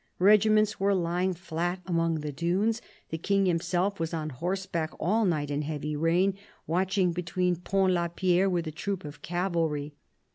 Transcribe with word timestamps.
Regiments 0.17 0.79
were 0.79 0.95
lying 0.95 1.31
flat 1.35 1.79
among 1.85 2.21
the 2.21 2.31
dunes; 2.31 2.81
the 3.11 3.19
King 3.19 3.45
himself 3.45 3.99
was 3.99 4.15
on 4.15 4.31
horseback 4.31 4.89
all 4.99 5.25
night 5.25 5.51
in 5.51 5.61
heavy 5.61 5.95
rain, 5.95 6.35
watching 6.65 7.11
behind 7.11 7.63
Pont 7.63 7.93
la 7.93 8.07
Pierre 8.07 8.49
with 8.49 8.65
a 8.65 8.71
troop 8.71 9.05
of 9.05 9.21
cavalry. 9.21 9.93